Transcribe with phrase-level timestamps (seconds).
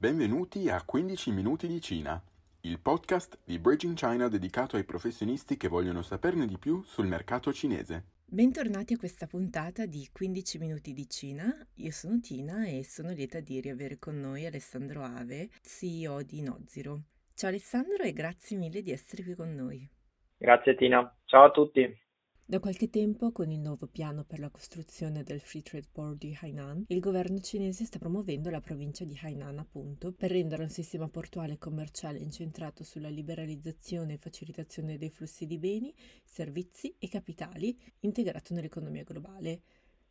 [0.00, 2.22] Benvenuti a 15 minuti di Cina,
[2.60, 7.52] il podcast di Bridging China dedicato ai professionisti che vogliono saperne di più sul mercato
[7.52, 8.04] cinese.
[8.24, 11.52] Bentornati a questa puntata di 15 minuti di Cina.
[11.78, 17.00] Io sono Tina e sono lieta di riavere con noi Alessandro Ave, CEO di Noziro.
[17.34, 19.84] Ciao Alessandro e grazie mille di essere qui con noi.
[20.36, 21.82] Grazie Tina, ciao a tutti.
[22.50, 26.34] Da qualche tempo, con il nuovo piano per la costruzione del Free Trade Board di
[26.40, 31.10] Hainan, il governo cinese sta promuovendo la provincia di Hainan, appunto, per rendere un sistema
[31.10, 37.78] portuale e commerciale incentrato sulla liberalizzazione e facilitazione dei flussi di beni, servizi e capitali,
[38.00, 39.60] integrato nell'economia globale.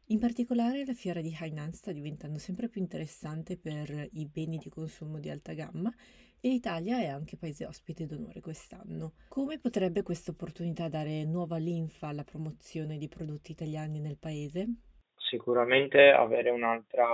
[0.10, 4.70] In particolare la fiera di Hainan sta diventando sempre più interessante per i beni di
[4.70, 5.92] consumo di alta gamma
[6.40, 9.14] e l'Italia è anche paese ospite d'onore quest'anno.
[9.30, 14.68] Come potrebbe questa opportunità dare nuova linfa alla promozione di prodotti italiani nel paese?
[15.16, 17.06] Sicuramente avere un'altra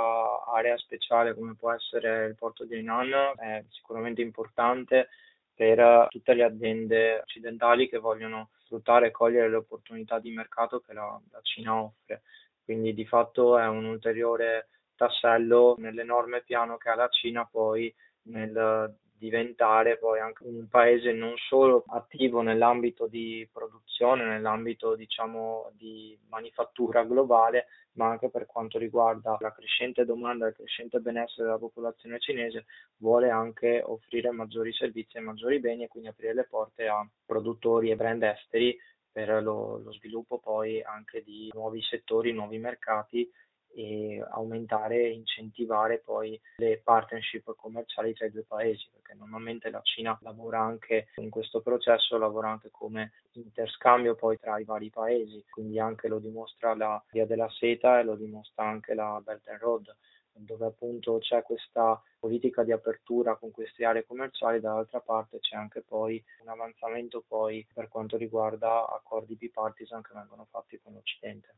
[0.46, 5.08] area speciale come può essere il porto di Hainan è sicuramente importante
[5.56, 10.94] per tutte le aziende occidentali che vogliono sfruttare e cogliere le opportunità di mercato che
[10.94, 12.22] la, la Cina offre.
[12.64, 18.96] Quindi di fatto è un ulteriore tassello nell'enorme piano che ha la Cina poi nel
[19.24, 27.06] diventare poi anche un paese non solo attivo nell'ambito di produzione, nell'ambito diciamo di manifattura
[27.06, 32.20] globale, ma anche per quanto riguarda la crescente domanda e il crescente benessere della popolazione
[32.20, 32.66] cinese,
[32.98, 37.92] vuole anche offrire maggiori servizi e maggiori beni e quindi aprire le porte a produttori
[37.92, 38.78] e brand esteri
[39.10, 43.32] per lo, lo sviluppo poi anche di nuovi settori, nuovi mercati
[43.74, 49.82] e aumentare e incentivare poi le partnership commerciali tra i due paesi, perché normalmente la
[49.82, 55.44] Cina lavora anche in questo processo, lavora anche come interscambio poi tra i vari paesi,
[55.50, 59.60] quindi anche lo dimostra la via della seta e lo dimostra anche la Belt and
[59.60, 59.96] Road
[60.36, 65.82] dove appunto c'è questa politica di apertura con queste aree commerciali, dall'altra parte c'è anche
[65.82, 71.56] poi un avanzamento poi per quanto riguarda accordi bipartisan che vengono fatti con l'Occidente.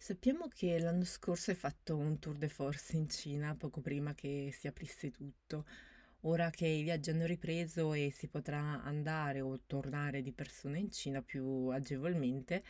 [0.00, 4.50] Sappiamo che l'anno scorso hai fatto un tour de force in Cina poco prima che
[4.56, 5.66] si aprisse tutto.
[6.22, 10.90] Ora che i viaggi hanno ripreso e si potrà andare o tornare di persona in
[10.90, 12.64] Cina più agevolmente,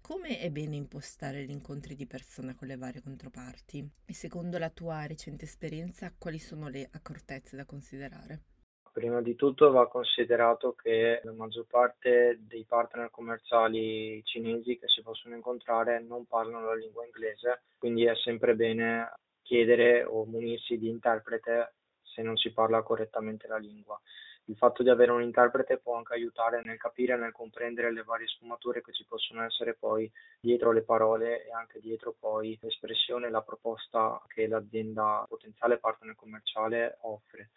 [0.00, 3.90] come è bene impostare gli incontri di persona con le varie controparti?
[4.04, 8.53] E secondo la tua recente esperienza, quali sono le accortezze da considerare?
[8.94, 15.02] Prima di tutto va considerato che la maggior parte dei partner commerciali cinesi che si
[15.02, 20.88] possono incontrare non parlano la lingua inglese, quindi è sempre bene chiedere o munirsi di
[20.88, 24.00] interprete se non si parla correttamente la lingua.
[24.44, 28.04] Il fatto di avere un interprete può anche aiutare nel capire e nel comprendere le
[28.04, 33.26] varie sfumature che ci possono essere poi dietro le parole e anche dietro poi l'espressione
[33.26, 37.50] e la proposta che l'azienda potenziale partner commerciale offre.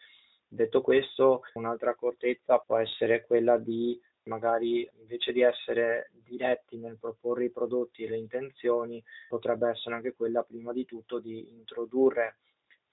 [0.50, 7.46] Detto questo, un'altra accortezza può essere quella di magari invece di essere diretti nel proporre
[7.46, 12.38] i prodotti e le intenzioni, potrebbe essere anche quella prima di tutto di introdurre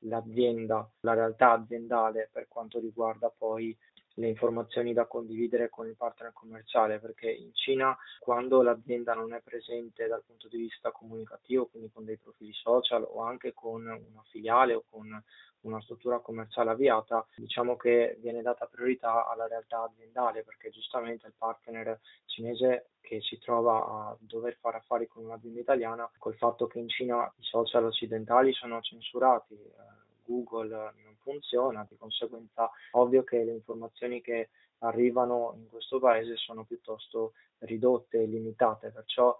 [0.04, 3.76] l'azienda, la realtà aziendale per quanto riguarda poi
[4.14, 9.40] le informazioni da condividere con il partner commerciale, perché in Cina quando l'azienda non è
[9.42, 14.22] presente dal punto di vista comunicativo, quindi con dei profili social o anche con una
[14.30, 15.22] filiale o con
[15.64, 21.34] una struttura commerciale avviata, diciamo che viene data priorità alla realtà aziendale perché giustamente il
[21.36, 26.78] partner cinese che si trova a dover fare affari con un'azienda italiana, col fatto che
[26.78, 29.93] in Cina i social occidentali sono censurati, eh,
[30.24, 36.64] Google non funziona, di conseguenza ovvio che le informazioni che arrivano in questo paese sono
[36.64, 39.38] piuttosto ridotte e limitate, perciò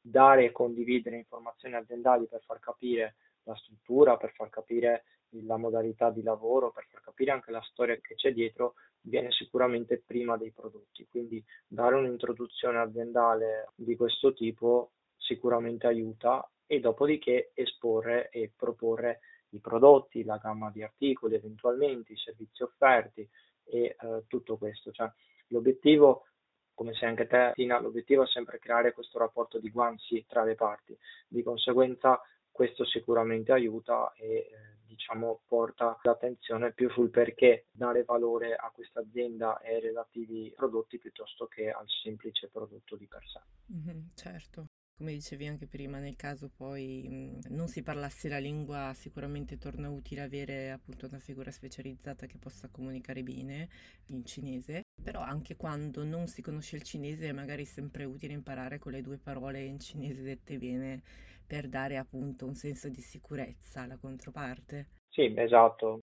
[0.00, 5.04] dare e condividere informazioni aziendali per far capire la struttura, per far capire
[5.42, 10.02] la modalità di lavoro, per far capire anche la storia che c'è dietro, viene sicuramente
[10.04, 11.06] prima dei prodotti.
[11.08, 19.20] Quindi dare un'introduzione aziendale di questo tipo sicuramente aiuta e dopodiché esporre e proporre
[19.54, 23.28] i prodotti, la gamma di articoli, eventualmente i servizi offerti
[23.64, 24.90] e eh, tutto questo.
[24.90, 25.10] Cioè,
[25.48, 26.26] l'obiettivo
[26.74, 30.56] come sai anche te, Tina, l'obiettivo è sempre creare questo rapporto di guanzi tra le
[30.56, 30.98] parti.
[31.28, 32.20] Di conseguenza
[32.50, 34.48] questo sicuramente aiuta e eh,
[34.86, 40.98] diciamo porta l'attenzione più sul perché dare valore a questa azienda e ai relativi prodotti
[40.98, 43.40] piuttosto che al semplice prodotto di per sé.
[43.72, 44.66] Mm-hmm, certo.
[44.96, 49.88] Come dicevi anche prima, nel caso poi mh, non si parlasse la lingua, sicuramente torna
[49.88, 53.68] utile avere appunto una figura specializzata che possa comunicare bene
[54.06, 58.78] in cinese, però anche quando non si conosce il cinese è magari sempre utile imparare
[58.78, 61.02] con le due parole in cinese dette bene
[61.46, 64.86] per dare appunto un senso di sicurezza alla controparte.
[65.08, 66.00] Sì, esatto.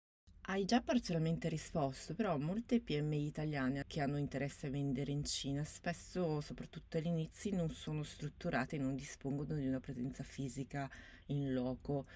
[0.50, 5.62] Hai già parzialmente risposto, però molte PMI italiane che hanno interesse a vendere in Cina
[5.62, 10.88] spesso, soprattutto all'inizio, non sono strutturate e non dispongono di una presenza fisica
[11.26, 12.06] in loco.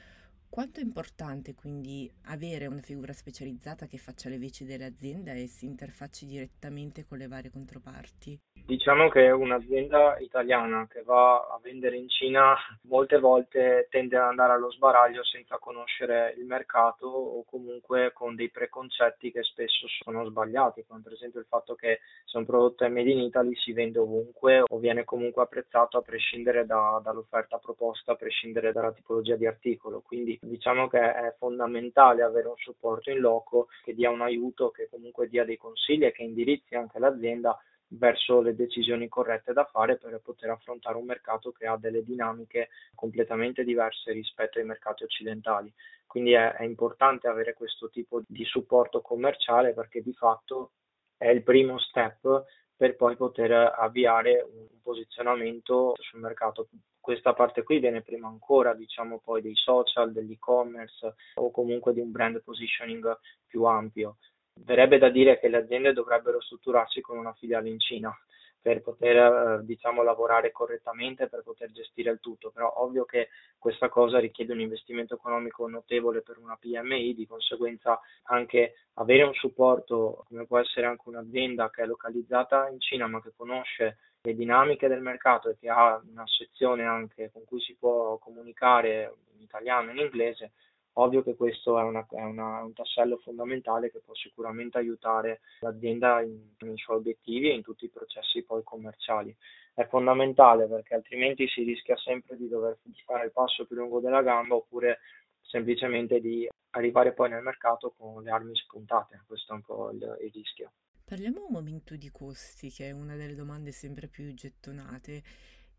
[0.52, 5.64] Quanto è importante quindi avere una figura specializzata che faccia le veci dell'azienda e si
[5.64, 8.38] interfacci direttamente con le varie controparti?
[8.66, 14.52] Diciamo che un'azienda italiana che va a vendere in Cina molte volte tende ad andare
[14.52, 20.84] allo sbaraglio senza conoscere il mercato o comunque con dei preconcetti che spesso sono sbagliati,
[20.86, 23.98] come per esempio il fatto che se un prodotto è made in Italy si vende
[23.98, 29.46] ovunque o viene comunque apprezzato a prescindere da, dall'offerta proposta, a prescindere dalla tipologia di
[29.46, 30.02] articolo.
[30.02, 34.88] Quindi diciamo che è fondamentale avere un supporto in loco che dia un aiuto, che
[34.90, 37.56] comunque dia dei consigli e che indirizzi anche l'azienda
[37.94, 42.70] verso le decisioni corrette da fare per poter affrontare un mercato che ha delle dinamiche
[42.94, 45.72] completamente diverse rispetto ai mercati occidentali.
[46.06, 50.72] Quindi è, è importante avere questo tipo di supporto commerciale perché di fatto
[51.16, 52.44] è il primo step
[52.76, 56.68] per poi poter avviare un posizionamento sul mercato.
[57.00, 62.10] Questa parte qui viene prima ancora, diciamo, poi dei social, dell'e-commerce o comunque di un
[62.10, 64.18] brand positioning più ampio.
[64.60, 68.16] Verrebbe da dire che le aziende dovrebbero strutturarsi con una filiale in Cina
[68.62, 73.28] per poter eh, diciamo, lavorare correttamente, per poter gestire il tutto, però ovvio che
[73.58, 79.34] questa cosa richiede un investimento economico notevole per una PMI, di conseguenza anche avere un
[79.34, 84.34] supporto come può essere anche un'azienda che è localizzata in Cina ma che conosce le
[84.34, 89.42] dinamiche del mercato e che ha una sezione anche con cui si può comunicare in
[89.42, 90.52] italiano e in inglese,
[90.94, 96.20] Ovvio che questo è, una, è una, un tassello fondamentale che può sicuramente aiutare l'azienda
[96.20, 99.34] in, nei suoi obiettivi e in tutti i processi poi commerciali.
[99.72, 104.22] È fondamentale perché altrimenti si rischia sempre di dover fare il passo più lungo della
[104.22, 104.98] gamba oppure
[105.40, 109.22] semplicemente di arrivare poi nel mercato con le armi spuntate.
[109.26, 110.72] Questo è un po' il, il rischio.
[111.04, 115.22] Parliamo un momento di costi, che è una delle domande sempre più gettonate.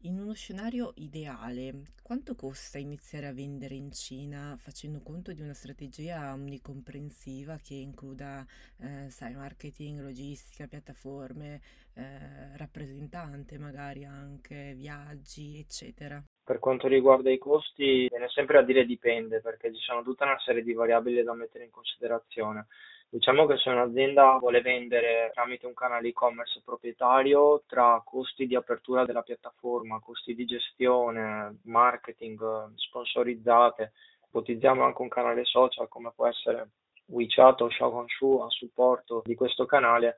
[0.06, 5.54] In uno scenario ideale, quanto costa iniziare a vendere in Cina facendo conto di una
[5.54, 8.46] strategia omnicomprensiva che includa,
[8.78, 11.62] eh, sai, marketing, logistica, piattaforme,
[11.96, 16.24] eh, rappresentante magari anche, viaggi, eccetera?
[16.46, 20.38] Per quanto riguarda i costi, viene sempre a dire dipende perché ci sono tutta una
[20.40, 22.68] serie di variabili da mettere in considerazione.
[23.08, 29.06] Diciamo che se un'azienda vuole vendere tramite un canale e-commerce proprietario, tra costi di apertura
[29.06, 33.94] della piattaforma, costi di gestione, marketing, sponsorizzate,
[34.28, 36.72] ipotizziamo anche un canale social come può essere
[37.06, 40.18] WeChat o Xiaohongshu a supporto di questo canale,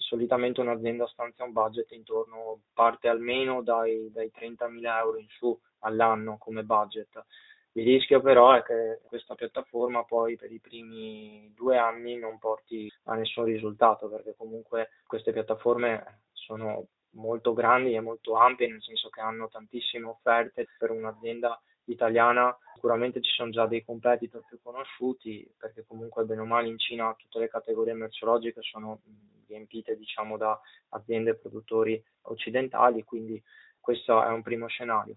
[0.00, 6.36] solitamente un'azienda stanzia un budget intorno, parte almeno dai, dai 30.000 euro in su all'anno
[6.38, 7.24] come budget.
[7.72, 12.92] Il rischio però è che questa piattaforma poi per i primi due anni non porti
[13.04, 19.08] a nessun risultato perché comunque queste piattaforme sono molto grandi e molto ampie nel senso
[19.08, 25.48] che hanno tantissime offerte per un'azienda italiana sicuramente ci sono già dei competitor più conosciuti
[25.58, 29.00] perché comunque bene o male in Cina tutte le categorie merceologiche sono
[29.46, 30.58] riempite diciamo da
[30.90, 33.42] aziende e produttori occidentali quindi
[33.80, 35.16] questo è un primo scenario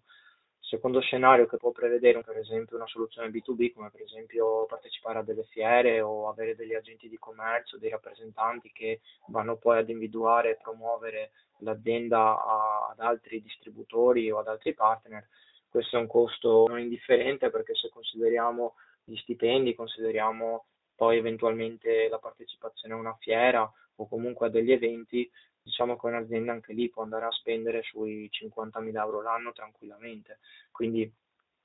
[0.74, 5.22] secondo scenario che può prevedere per esempio una soluzione B2B come per esempio partecipare a
[5.22, 10.52] delle fiere o avere degli agenti di commercio, dei rappresentanti che vanno poi ad individuare
[10.52, 15.28] e promuovere l'azienda ad altri distributori o ad altri partner.
[15.74, 22.20] Questo è un costo non indifferente perché se consideriamo gli stipendi, consideriamo poi eventualmente la
[22.20, 25.28] partecipazione a una fiera o comunque a degli eventi,
[25.64, 30.38] diciamo che un'azienda anche lì può andare a spendere sui 50.000 euro l'anno tranquillamente.
[30.70, 31.12] Quindi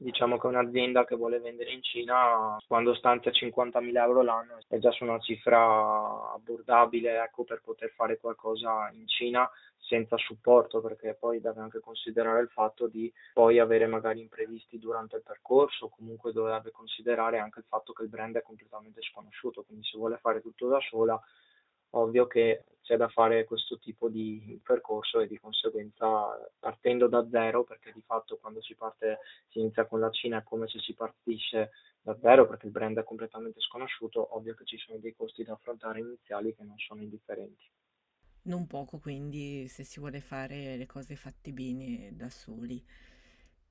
[0.00, 4.92] diciamo che un'azienda che vuole vendere in Cina quando stanzia 50.000 euro l'anno è già
[4.92, 11.40] su una cifra abbordabile ecco, per poter fare qualcosa in Cina senza supporto perché poi
[11.40, 16.70] deve anche considerare il fatto di poi avere magari imprevisti durante il percorso comunque dovrebbe
[16.70, 20.68] considerare anche il fatto che il brand è completamente sconosciuto quindi se vuole fare tutto
[20.68, 21.20] da sola
[21.90, 27.64] ovvio che c'è da fare questo tipo di percorso e di conseguenza partendo da zero,
[27.64, 29.18] perché di fatto quando si parte,
[29.48, 32.98] si inizia con la Cina è come se si partisce da zero perché il brand
[32.98, 37.02] è completamente sconosciuto, ovvio che ci sono dei costi da affrontare iniziali che non sono
[37.02, 37.64] indifferenti.
[38.42, 42.82] Non poco quindi se si vuole fare le cose fatte bene da soli.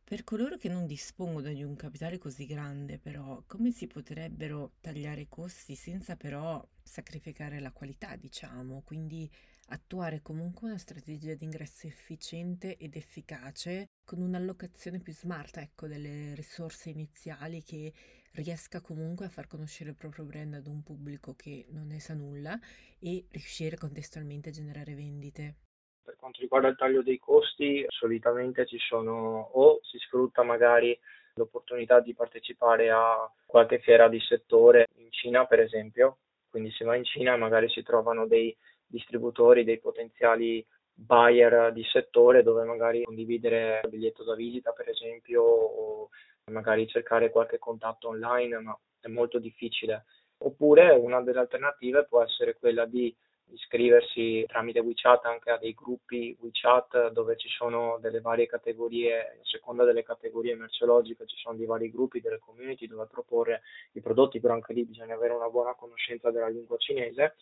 [0.10, 5.20] Per coloro che non dispongono di un capitale così grande, però, come si potrebbero tagliare
[5.20, 9.30] i costi senza però sacrificare la qualità, diciamo, quindi
[9.66, 16.34] attuare comunque una strategia di ingresso efficiente ed efficace con un'allocazione più smart, ecco, delle
[16.36, 17.92] risorse iniziali che
[18.32, 22.14] riesca comunque a far conoscere il proprio brand ad un pubblico che non ne sa
[22.14, 22.58] nulla
[23.00, 25.67] e riuscire contestualmente a generare vendite.
[26.28, 31.00] Quanto riguarda il taglio dei costi, solitamente ci sono o si sfrutta magari
[31.36, 36.18] l'opportunità di partecipare a qualche fiera di settore in Cina, per esempio,
[36.50, 38.54] quindi si va in Cina e magari si trovano dei
[38.86, 45.42] distributori, dei potenziali buyer di settore dove magari condividere il biglietto da visita, per esempio,
[45.44, 46.10] o
[46.52, 50.04] magari cercare qualche contatto online, ma è molto difficile.
[50.40, 53.16] Oppure una delle alternative può essere quella di
[53.52, 59.46] iscriversi tramite WeChat anche a dei gruppi WeChat dove ci sono delle varie categorie, a
[59.46, 63.62] seconda delle categorie merceologiche ci sono dei vari gruppi, delle community dove proporre
[63.94, 67.36] i prodotti, però anche lì bisogna avere una buona conoscenza della lingua cinese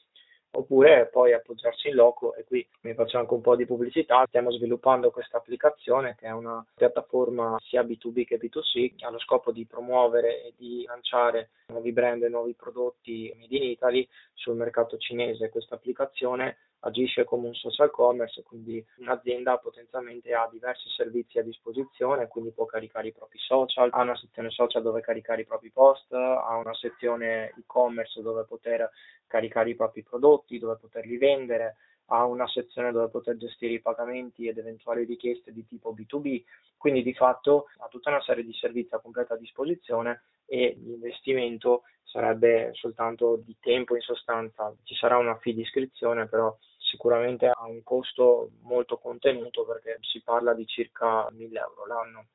[0.55, 4.23] oppure poi appoggiarsi in loco e qui mi faccio anche un po' di pubblicità.
[4.27, 9.19] Stiamo sviluppando questa applicazione che è una piattaforma sia B2B che B2C che ha lo
[9.19, 14.55] scopo di promuovere e di lanciare nuovi brand e nuovi prodotti made in Italy sul
[14.55, 15.49] mercato cinese.
[15.49, 22.27] Questa applicazione agisce come un social commerce, quindi un'azienda potenzialmente ha diversi servizi a disposizione,
[22.27, 26.11] quindi può caricare i propri social, ha una sezione social dove caricare i propri post,
[26.13, 28.89] ha una sezione e-commerce dove poter
[29.27, 31.77] caricare i propri prodotti, dove poterli vendere,
[32.07, 36.43] ha una sezione dove poter gestire i pagamenti ed eventuali richieste di tipo B2B,
[36.77, 42.69] quindi di fatto ha tutta una serie di servizi a completa disposizione e l'investimento sarebbe
[42.73, 46.55] soltanto di tempo in sostanza, ci sarà una fee di iscrizione però
[46.95, 52.27] sicuramente ha un costo molto contenuto perché si parla di circa 1000 euro l'anno,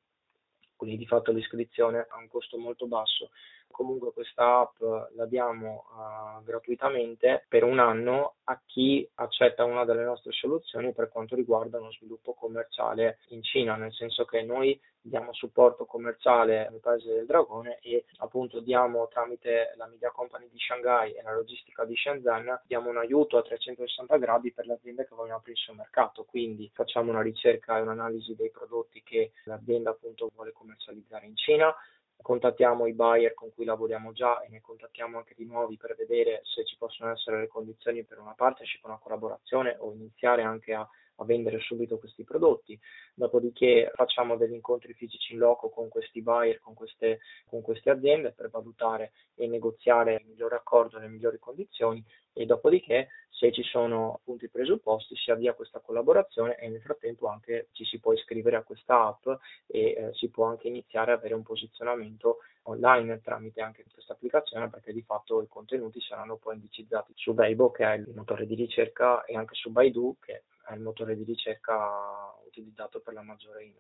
[0.77, 3.31] quindi di fatto l'iscrizione ha un costo molto basso
[3.71, 4.81] Comunque questa app
[5.15, 11.09] la diamo uh, gratuitamente per un anno a chi accetta una delle nostre soluzioni per
[11.09, 16.81] quanto riguarda uno sviluppo commerciale in Cina, nel senso che noi diamo supporto commerciale nel
[16.81, 21.85] paese del dragone e appunto diamo tramite la media company di Shanghai e la logistica
[21.85, 25.75] di Shenzhen diamo un aiuto a 360 gradi per le aziende che vogliono aprire suo
[25.75, 26.25] mercato.
[26.25, 31.75] Quindi facciamo una ricerca e un'analisi dei prodotti che l'azienda appunto vuole commercializzare in Cina
[32.23, 36.41] contattiamo i buyer con cui lavoriamo già e ne contattiamo anche di nuovi per vedere
[36.45, 40.89] se ci possono essere le condizioni per una partnership, una collaborazione o iniziare anche a,
[41.17, 42.79] a vendere subito questi prodotti.
[43.15, 48.33] Dopodiché facciamo degli incontri fisici in loco con questi buyer, con queste, con queste aziende
[48.33, 54.15] per valutare e negoziare il migliore accordo, le migliori condizioni e dopodiché se ci sono
[54.15, 58.57] appunto i presupposti si avvia questa collaborazione e nel frattempo anche ci si può iscrivere
[58.57, 59.27] a questa app
[59.67, 64.69] e eh, si può anche iniziare a avere un posizionamento online tramite anche questa applicazione
[64.69, 68.55] perché di fatto i contenuti saranno poi indicizzati su Weibo che è il motore di
[68.55, 73.65] ricerca e anche su Baidu che è il motore di ricerca utilizzato per la maggiore
[73.65, 73.75] in,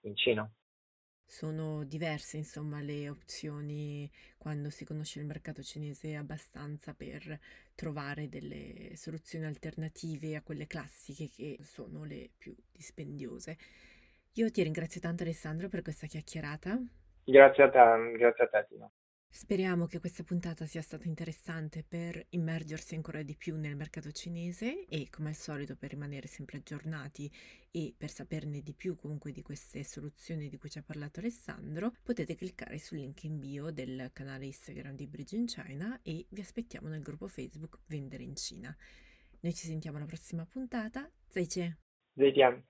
[0.00, 0.50] in Cina.
[1.28, 7.38] Sono diverse, insomma, le opzioni quando si conosce il mercato cinese abbastanza per
[7.74, 13.58] trovare delle soluzioni alternative a quelle classiche che sono le più dispendiose.
[14.34, 16.80] Io ti ringrazio tanto Alessandro per questa chiacchierata.
[17.24, 18.90] Grazie a te, grazie a te Tina.
[19.36, 24.86] Speriamo che questa puntata sia stata interessante per immergersi ancora di più nel mercato cinese
[24.86, 27.30] e come al solito per rimanere sempre aggiornati
[27.70, 31.92] e per saperne di più comunque di queste soluzioni di cui ci ha parlato Alessandro
[32.02, 36.40] potete cliccare sul link in bio del canale Instagram di Bridge in China e vi
[36.40, 38.74] aspettiamo nel gruppo Facebook Vendere in Cina.
[39.40, 41.02] Noi ci sentiamo alla prossima puntata.
[41.28, 41.76] Zai Zaijian!
[42.14, 42.64] Zaijian!